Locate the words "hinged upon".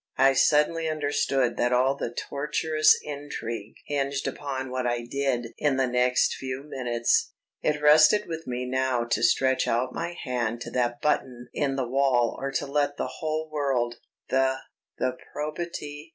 3.85-4.71